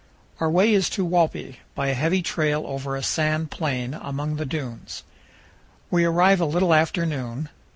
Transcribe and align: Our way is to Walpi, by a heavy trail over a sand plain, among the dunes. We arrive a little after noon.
Our 0.39 0.49
way 0.49 0.73
is 0.73 0.89
to 0.97 1.05
Walpi, 1.05 1.57
by 1.75 1.89
a 1.89 1.93
heavy 1.93 2.23
trail 2.23 2.63
over 2.65 2.95
a 2.95 3.03
sand 3.03 3.51
plain, 3.51 3.93
among 3.93 4.37
the 4.37 4.47
dunes. 4.47 5.03
We 5.91 6.05
arrive 6.05 6.41
a 6.41 6.45
little 6.45 6.73
after 6.73 7.05
noon. 7.05 7.49